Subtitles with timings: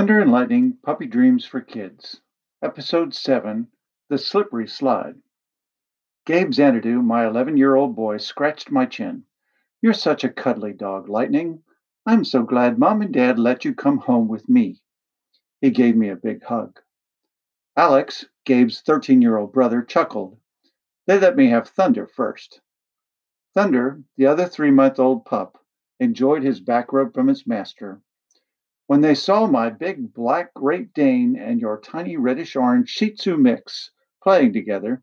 [0.00, 2.22] Thunder and Lightning Puppy Dreams for Kids,
[2.62, 3.68] Episode 7
[4.08, 5.16] The Slippery Slide.
[6.24, 9.24] Gabe Xanadu, my 11 year old boy, scratched my chin.
[9.82, 11.62] You're such a cuddly dog, Lightning.
[12.06, 14.80] I'm so glad Mom and Dad let you come home with me.
[15.60, 16.80] He gave me a big hug.
[17.76, 20.38] Alex, Gabe's 13 year old brother, chuckled.
[21.06, 22.62] They let me have Thunder first.
[23.52, 25.62] Thunder, the other three month old pup,
[25.98, 28.00] enjoyed his back rub from his master
[28.90, 33.36] when they saw my big black Great Dane and your tiny reddish orange Shih Tzu
[33.36, 35.00] mix playing together,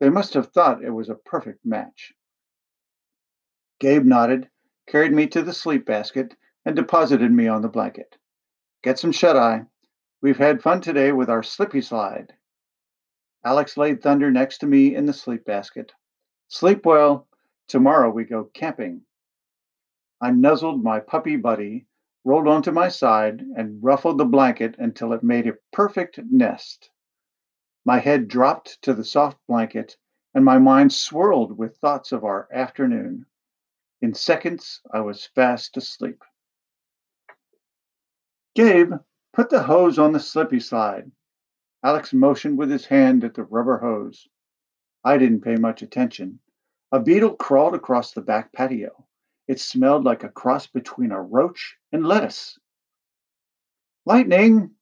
[0.00, 2.12] they must have thought it was a perfect match.
[3.78, 4.48] Gabe nodded,
[4.88, 8.16] carried me to the sleep basket, and deposited me on the blanket.
[8.82, 9.66] Get some shut eye.
[10.20, 12.32] We've had fun today with our slippy slide.
[13.44, 15.92] Alex laid Thunder next to me in the sleep basket.
[16.48, 17.28] Sleep well.
[17.68, 19.02] Tomorrow we go camping.
[20.20, 21.86] I nuzzled my puppy buddy
[22.24, 26.90] rolled onto my side, and ruffled the blanket until it made a perfect nest.
[27.84, 29.96] My head dropped to the soft blanket,
[30.34, 33.26] and my mind swirled with thoughts of our afternoon.
[34.00, 36.22] In seconds, I was fast asleep.
[38.54, 38.94] Gabe,
[39.32, 41.10] put the hose on the slippy slide.
[41.82, 44.28] Alex motioned with his hand at the rubber hose.
[45.04, 46.38] I didn't pay much attention.
[46.92, 49.06] A beetle crawled across the back patio.
[49.52, 52.58] It smelled like a cross between a roach and lettuce.
[54.06, 54.76] Lightning!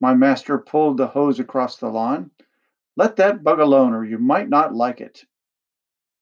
[0.00, 2.30] My master pulled the hose across the lawn.
[2.96, 5.26] Let that bug alone, or you might not like it.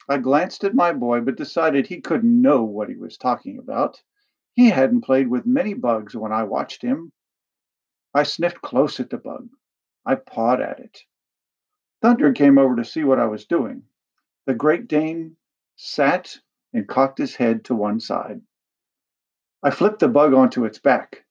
[0.08, 4.02] I glanced at my boy, but decided he couldn't know what he was talking about.
[4.54, 7.12] He hadn't played with many bugs when I watched him.
[8.12, 9.48] I sniffed close at the bug.
[10.04, 10.98] I pawed at it.
[12.00, 13.84] Thunder came over to see what I was doing.
[14.46, 15.36] The Great Dane
[15.76, 16.40] sat
[16.72, 18.40] and cocked his head to one side.
[19.62, 21.24] I flipped the bug onto its back.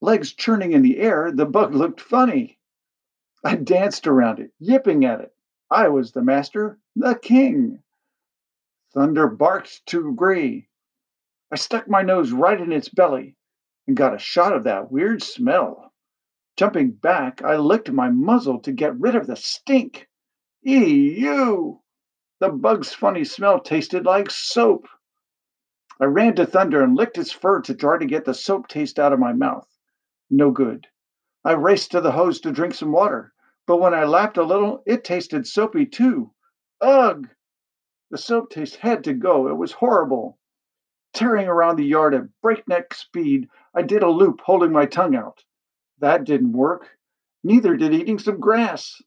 [0.00, 2.58] Legs churning in the air, the bug looked funny.
[3.44, 5.34] I danced around it, yipping at it.
[5.70, 7.82] I was the master, the king.
[8.94, 10.68] Thunder barked to agree.
[11.52, 13.36] I stuck my nose right in its belly
[13.86, 15.92] and got a shot of that weird smell.
[16.56, 20.08] Jumping back, I licked my muzzle to get rid of the stink.
[20.62, 21.80] Ew!
[22.40, 24.86] The bug's funny smell tasted like soap.
[26.00, 29.00] I ran to Thunder and licked his fur to try to get the soap taste
[29.00, 29.68] out of my mouth.
[30.30, 30.86] No good.
[31.44, 33.32] I raced to the hose to drink some water,
[33.66, 36.32] but when I lapped a little, it tasted soapy too.
[36.80, 37.28] Ugh!
[38.10, 39.48] The soap taste had to go.
[39.48, 40.38] It was horrible.
[41.12, 45.42] Tearing around the yard at breakneck speed, I did a loop holding my tongue out.
[45.98, 46.96] That didn't work.
[47.42, 49.02] Neither did eating some grass.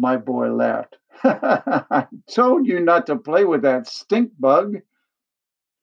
[0.00, 0.96] My boy laughed.
[1.24, 4.76] I told you not to play with that stink bug.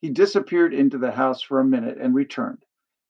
[0.01, 2.65] He disappeared into the house for a minute and returned.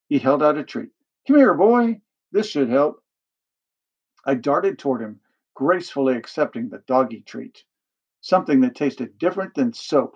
[0.10, 0.90] He held out a treat.
[1.26, 2.02] Come here, boy.
[2.34, 3.02] This should help.
[4.26, 5.22] I darted toward him,
[5.56, 7.64] gracefully accepting the doggy treat.
[8.20, 10.16] Something that tasted different than soap.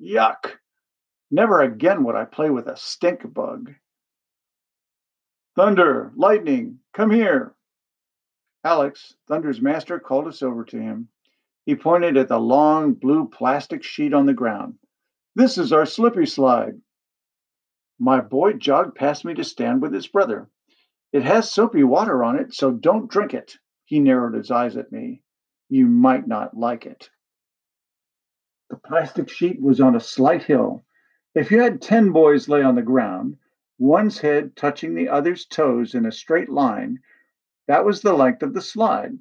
[0.00, 0.56] Yuck!
[1.30, 3.72] Never again would I play with a stink bug.
[5.54, 7.54] Thunder, lightning, come here.
[8.64, 11.08] Alex, Thunder's master, called us over to him.
[11.66, 14.78] He pointed at the long blue plastic sheet on the ground.
[15.34, 16.80] This is our slippy slide.
[17.98, 20.48] My boy jogged past me to stand with his brother.
[21.12, 23.56] It has soapy water on it, so don't drink it.
[23.84, 25.22] He narrowed his eyes at me.
[25.68, 27.10] You might not like it.
[28.70, 30.84] The plastic sheet was on a slight hill.
[31.34, 33.36] If you had ten boys lay on the ground,
[33.78, 36.98] one's head touching the other's toes in a straight line,
[37.66, 39.18] that was the length of the slide.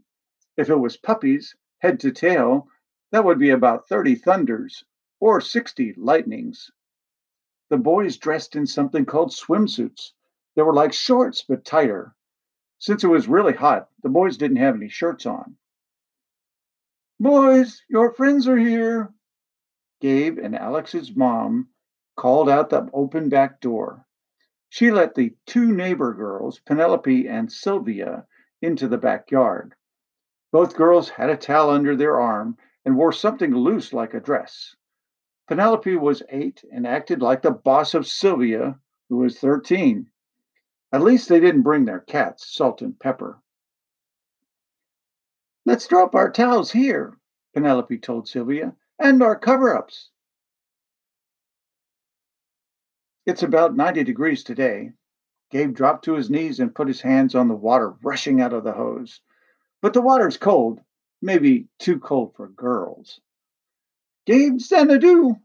[0.57, 2.67] If it was puppies, head to tail,
[3.11, 4.83] that would be about 30 thunders
[5.19, 6.71] or 60 lightnings.
[7.69, 10.11] The boys dressed in something called swimsuits.
[10.55, 12.15] They were like shorts, but tighter.
[12.79, 15.55] Since it was really hot, the boys didn't have any shirts on.
[17.19, 19.13] Boys, your friends are here.
[20.01, 21.69] Gabe and Alex's mom
[22.17, 24.05] called out the open back door.
[24.69, 28.27] She let the two neighbor girls, Penelope and Sylvia,
[28.63, 29.75] into the backyard.
[30.51, 34.75] Both girls had a towel under their arm and wore something loose like a dress.
[35.47, 38.79] Penelope was eight and acted like the boss of Sylvia,
[39.09, 40.09] who was 13.
[40.93, 43.41] At least they didn't bring their cats, Salt and Pepper.
[45.65, 47.17] Let's drop our towels here,
[47.53, 50.09] Penelope told Sylvia, and our cover ups.
[53.25, 54.91] It's about 90 degrees today.
[55.53, 58.63] Gabe dropped to his knees and put his hands on the water rushing out of
[58.63, 59.21] the hose.
[59.83, 60.81] But the water's cold,
[61.21, 63.21] maybe too cold for girls.
[64.25, 65.35] Gabe Xanadu.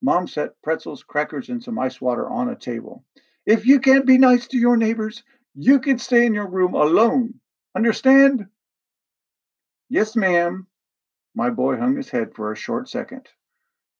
[0.00, 3.04] Mom set pretzels, crackers, and some ice water on a table.
[3.44, 5.24] If you can't be nice to your neighbors,
[5.56, 7.40] You can stay in your room alone.
[7.74, 8.46] Understand?
[9.88, 10.68] Yes, ma'am.
[11.34, 13.28] My boy hung his head for a short second.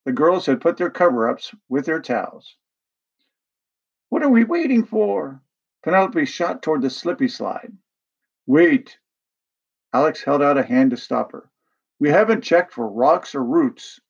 [0.04, 2.56] The girls had put their cover ups with their towels.
[4.24, 5.42] What are we waiting for?
[5.82, 7.76] Penelope shot toward the slippy slide.
[8.46, 8.98] Wait.
[9.92, 11.50] Alex held out a hand to stop her.
[12.00, 14.00] We haven't checked for rocks or roots.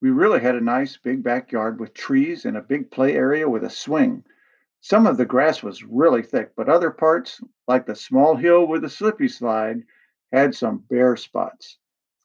[0.00, 3.62] We really had a nice big backyard with trees and a big play area with
[3.62, 4.24] a swing.
[4.80, 8.80] Some of the grass was really thick, but other parts, like the small hill with
[8.80, 9.82] the slippy slide,
[10.32, 11.76] had some bare spots.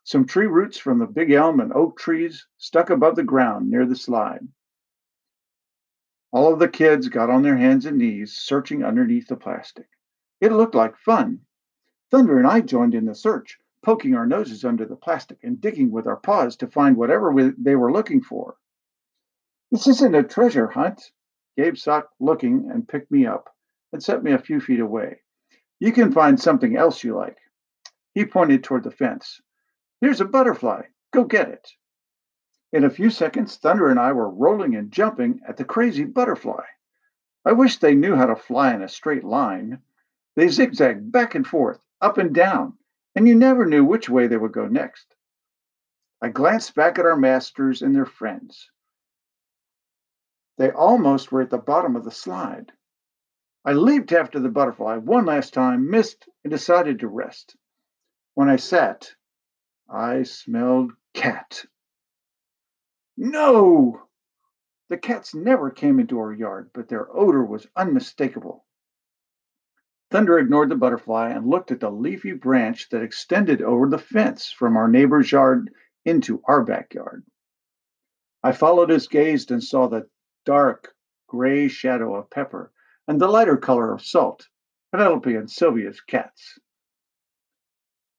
[0.06, 3.86] Some tree roots from the big elm and oak trees stuck above the ground near
[3.86, 4.48] the slide.
[6.38, 9.88] All of the kids got on their hands and knees, searching underneath the plastic.
[10.40, 11.40] It looked like fun.
[12.12, 15.90] Thunder and I joined in the search, poking our noses under the plastic and digging
[15.90, 18.56] with our paws to find whatever we, they were looking for.
[19.72, 21.12] This isn't a treasure hunt,
[21.58, 23.50] Gabe stopped looking and picked me up
[23.92, 25.22] and set me a few feet away.
[25.80, 27.40] You can find something else you like.
[28.14, 29.42] He pointed toward the fence.
[30.02, 30.84] Here's a butterfly.
[31.12, 31.68] Go get it.
[32.74, 36.66] In a few seconds, Thunder and I were rolling and jumping at the crazy butterfly.
[37.46, 39.82] I wish they knew how to fly in a straight line.
[40.36, 42.78] They zigzagged back and forth, up and down,
[43.16, 45.16] and you never knew which way they would go next.
[46.22, 48.70] I glanced back at our masters and their friends.
[50.58, 52.74] They almost were at the bottom of the slide.
[53.64, 57.56] I leaped after the butterfly one last time, missed, and decided to rest.
[58.34, 59.16] When I sat,
[59.90, 61.66] I smelled cat.
[63.20, 64.04] No!
[64.90, 68.64] The cats never came into our yard, but their odor was unmistakable.
[70.12, 74.52] Thunder ignored the butterfly and looked at the leafy branch that extended over the fence
[74.52, 75.74] from our neighbor's yard
[76.06, 77.26] into our backyard.
[78.44, 80.08] I followed his gaze and saw the
[80.46, 80.94] dark
[81.26, 82.72] gray shadow of Pepper
[83.08, 84.48] and the lighter color of Salt,
[84.92, 86.60] Penelope and Sylvia's cats.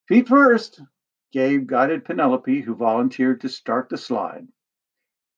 [0.08, 0.82] Feet first,
[1.30, 4.48] Gabe guided Penelope, who volunteered to start the slide.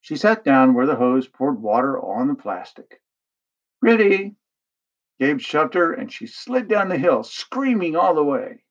[0.00, 3.02] She sat down where the hose poured water on the plastic.
[3.82, 4.36] Ready?
[5.18, 8.64] Gabe shoved her and she slid down the hill, screaming all the way.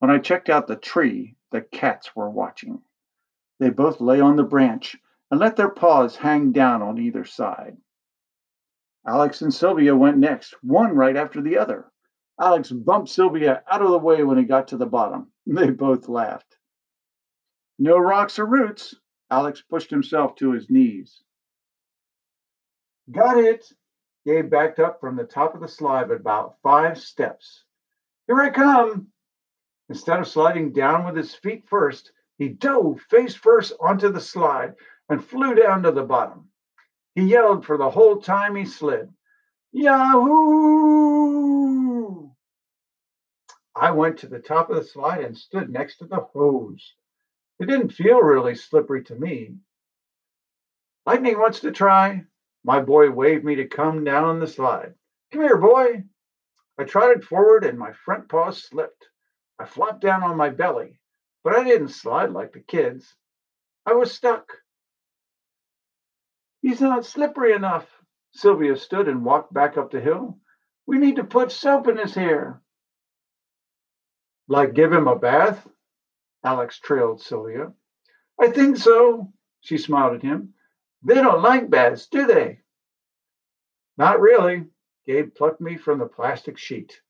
[0.00, 2.82] When I checked out the tree, the cats were watching.
[3.58, 4.96] They both lay on the branch,
[5.30, 7.76] and let their paws hang down on either side.
[9.06, 11.90] Alex and Sylvia went next, one right after the other.
[12.40, 15.30] Alex bumped Sylvia out of the way when he got to the bottom.
[15.46, 16.56] They both laughed.
[17.78, 18.94] No rocks or roots.
[19.30, 21.22] Alex pushed himself to his knees.
[23.10, 23.72] Got it.
[24.26, 27.64] Gabe backed up from the top of the slide about five steps.
[28.26, 29.08] Here I come.
[29.88, 34.74] Instead of sliding down with his feet first, he dove face first onto the slide
[35.08, 36.48] and flew down to the bottom.
[37.14, 39.12] He yelled for the whole time he slid.
[39.72, 40.70] Yahoo!
[43.74, 46.94] I went to the top of the slide and stood next to the hose.
[47.60, 49.56] It didn't feel really slippery to me.
[51.04, 52.24] Lightning wants to try.
[52.64, 54.94] My boy waved me to come down the slide.
[55.30, 56.04] Come here, boy.
[56.78, 59.06] I trotted forward and my front paws slipped.
[59.58, 61.00] I flopped down on my belly,
[61.44, 63.14] but I didn't slide like the kids.
[63.84, 64.50] I was stuck.
[66.62, 67.86] He's not slippery enough.
[68.32, 70.38] Sylvia stood and walked back up the hill.
[70.86, 72.62] We need to put soap in his hair.
[74.48, 75.68] Like give him a bath?
[76.42, 77.72] Alex trailed Sylvia.
[78.40, 79.32] I think so.
[79.60, 80.54] She smiled at him.
[81.02, 82.60] They don't like baths, do they?
[83.96, 84.66] Not really.
[85.06, 87.00] Gabe plucked me from the plastic sheet.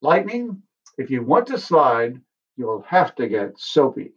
[0.00, 0.62] Lightning,
[0.98, 2.20] if you want to slide,
[2.56, 4.12] you'll have to get soapy.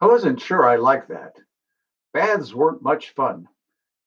[0.00, 1.36] I wasn't sure I liked that.
[2.12, 3.48] Baths weren't much fun.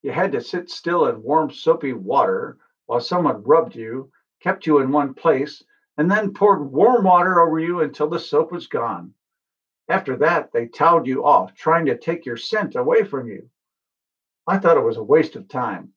[0.01, 4.11] You had to sit still in warm, soapy water while someone rubbed you,
[4.41, 5.63] kept you in one place,
[5.97, 9.13] and then poured warm water over you until the soap was gone.
[9.89, 13.49] After that, they towed you off, trying to take your scent away from you.
[14.47, 15.93] I thought it was a waste of time.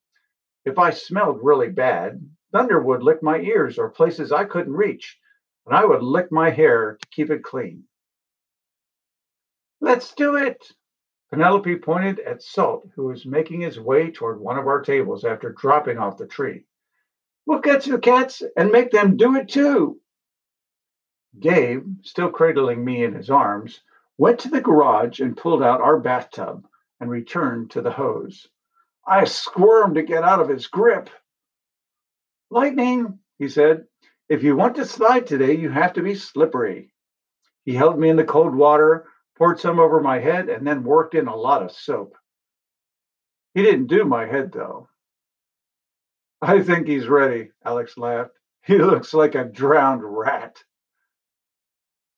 [0.64, 5.18] If I smelled really bad, Thunder would lick my ears or places I couldn't reach,
[5.66, 7.84] and I would lick my hair to keep it clean.
[9.80, 10.72] Let's do it,
[11.30, 15.50] Penelope pointed at Salt, who was making his way toward one of our tables after
[15.50, 16.64] dropping off the tree.
[17.46, 20.00] We'll catch the cats and make them do it too.
[21.38, 23.80] Gabe, still cradling me in his arms,
[24.18, 26.66] went to the garage and pulled out our bathtub
[27.00, 28.48] and returned to the hose.
[29.06, 31.10] I squirmed to get out of his grip.
[32.50, 33.86] Lightning, he said,
[34.28, 36.94] if you want to slide today, you have to be slippery.
[37.64, 41.14] He held me in the cold water poured some over my head, and then worked
[41.14, 42.16] in a lot of soap.
[43.54, 44.88] He didn't do my head, though.
[46.46, 48.32] I think he's ready, Alex laughed.
[48.66, 50.62] He looks like a drowned rat.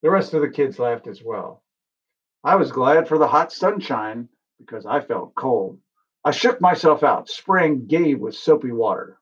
[0.01, 1.63] The rest of the kids laughed as well.
[2.43, 4.27] I was glad for the hot sunshine
[4.59, 5.79] because I felt cold.
[6.25, 9.17] I shook myself out, spraying Gabe with soapy water.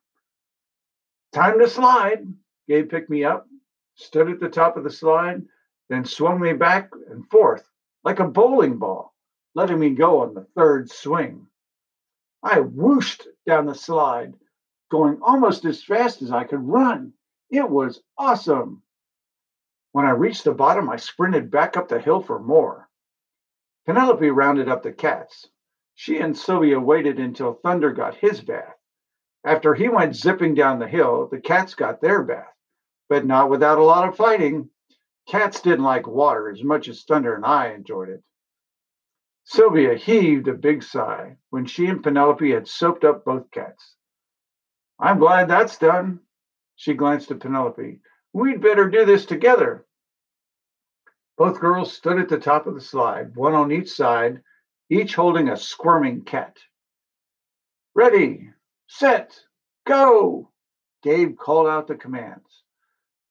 [1.32, 2.26] Time to slide.
[2.68, 3.46] Gabe picked me up,
[3.94, 5.42] stood at the top of the slide,
[5.88, 7.68] then swung me back and forth
[8.02, 9.14] like a bowling ball,
[9.54, 11.46] letting me go on the third swing.
[12.42, 14.34] I whooshed down the slide,
[14.90, 17.12] going almost as fast as I could run.
[17.50, 18.82] It was awesome.
[19.92, 22.88] When I reached the bottom, I sprinted back up the hill for more.
[23.86, 25.48] Penelope rounded up the cats.
[25.94, 28.76] She and Sylvia waited until Thunder got his bath.
[29.44, 32.52] After he went zipping down the hill, the cats got their bath,
[33.08, 34.70] but not without a lot of fighting.
[35.28, 38.22] Cats didn't like water as much as Thunder and I enjoyed it.
[39.44, 43.95] Sylvia heaved a big sigh when she and Penelope had soaped up both cats.
[44.98, 46.20] I'm glad that's done.
[46.76, 48.00] She glanced at Penelope.
[48.32, 49.86] We'd better do this together.
[51.36, 54.42] Both girls stood at the top of the slide, one on each side,
[54.88, 56.56] each holding a squirming cat.
[57.94, 58.50] Ready,
[58.86, 59.38] set,
[59.86, 60.50] go!
[61.02, 62.64] Gabe called out the commands.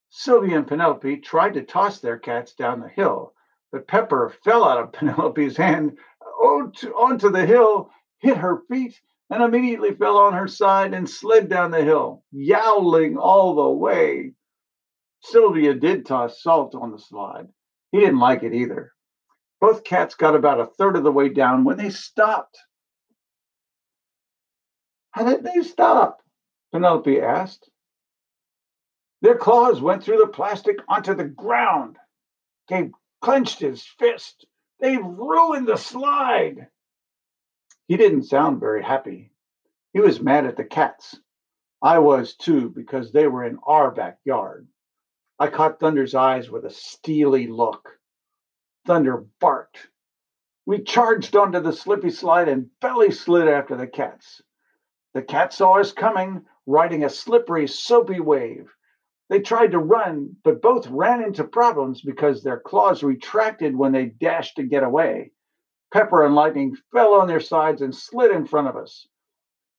[0.10, 3.34] Sylvia and Penelope tried to toss their cats down the hill,
[3.72, 9.41] but Pepper fell out of Penelope's hand oh, onto the hill, hit her feet, and
[9.44, 14.34] immediately fell on her side and slid down the hill, yowling all the way.
[15.22, 17.48] Sylvia did toss Salt on the slide.
[17.91, 18.91] He didn't like it either.
[19.60, 22.58] Both cats got about a third of the way down when they stopped.
[25.12, 26.22] How did they stop?
[26.72, 27.70] Penelope asked.
[29.22, 31.98] Their claws went through the plastic onto the ground.
[32.67, 32.91] Gabe
[33.22, 34.46] clenched his fist.
[34.79, 36.67] They've ruined the slide.
[37.88, 39.32] He didn't sound very happy.
[39.94, 41.20] He was mad at the cats.
[41.82, 44.68] I was too, because they were in our backyard.
[45.38, 48.00] I caught Thunder's eyes with a steely look.
[48.86, 49.89] Thunder barked.
[50.65, 54.42] We charged onto the slippy slide and belly slid after the cats.
[55.13, 58.74] The cats saw us coming, riding a slippery, soapy wave.
[59.30, 64.08] They tried to run, but both ran into problems because their claws retracted when they
[64.08, 65.34] dashed to get away.
[65.92, 69.08] Pepper and Lightning fell on their sides and slid in front of us.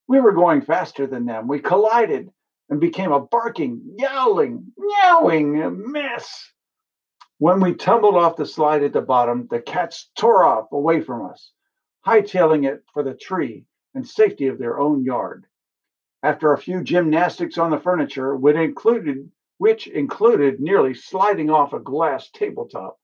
[0.08, 1.48] We were going faster than them.
[1.48, 2.30] We collided
[2.68, 6.52] and became a barking, yowling, meowing mess.
[7.38, 11.26] When we tumbled off the slide at the bottom, the cats tore off away from
[11.26, 11.52] us,
[12.06, 15.46] hightailing it for the tree and safety of their own yard.
[16.22, 21.80] After a few gymnastics on the furniture, which included, which included nearly sliding off a
[21.80, 22.98] glass tabletop,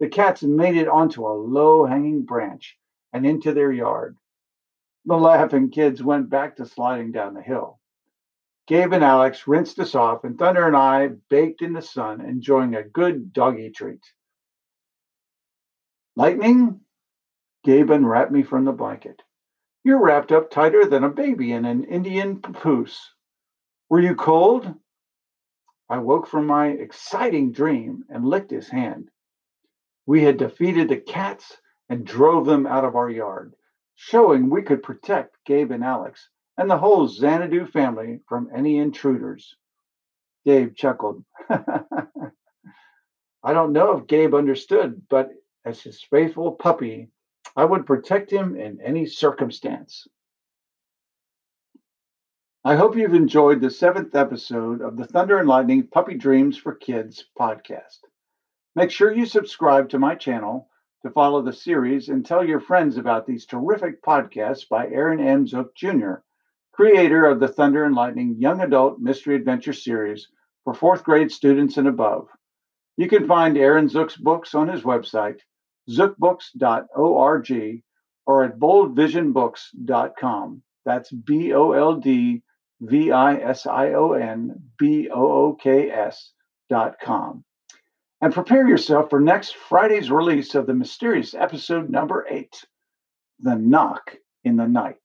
[0.00, 2.78] the cats made it onto a low hanging branch
[3.12, 4.16] and into their yard.
[5.04, 7.78] The laughing kids went back to sliding down the hill.
[8.66, 12.74] Gabe and Alex rinsed us off, and Thunder and I baked in the sun, enjoying
[12.74, 14.02] a good doggy treat.
[16.16, 16.80] Lightning?
[17.64, 19.22] Gabe unwrapped me from the blanket.
[19.84, 23.00] You're wrapped up tighter than a baby in an Indian papoose.
[23.88, 24.74] Were you cold?
[25.88, 29.08] I woke from my exciting dream and licked his hand.
[30.08, 31.58] We had defeated the cats
[31.90, 33.54] and drove them out of our yard,
[33.94, 39.54] showing we could protect Gabe and Alex and the whole Xanadu family from any intruders.
[40.46, 41.26] Gabe chuckled.
[41.50, 41.60] I
[43.52, 45.28] don't know if Gabe understood, but
[45.66, 47.10] as his faithful puppy,
[47.54, 50.08] I would protect him in any circumstance.
[52.64, 56.74] I hope you've enjoyed the seventh episode of the Thunder and Lightning Puppy Dreams for
[56.74, 57.98] Kids podcast.
[58.78, 60.68] Make sure you subscribe to my channel
[61.02, 65.48] to follow the series and tell your friends about these terrific podcasts by Aaron M.
[65.48, 66.18] Zook Jr
[66.72, 70.28] creator of the Thunder and Lightning Young Adult Mystery Adventure series
[70.62, 72.28] for fourth grade students and above.
[72.96, 75.40] You can find Aaron Zook's books on his website,
[75.90, 77.82] zookbooks.org,
[78.26, 80.62] or at boldvisionbooks.com.
[80.84, 82.44] That's B O L D
[82.80, 86.30] V I S I O N B O O K S
[86.70, 87.44] dot com.
[88.20, 92.64] And prepare yourself for next Friday's release of the mysterious episode number eight
[93.38, 94.96] The Knock in the Night.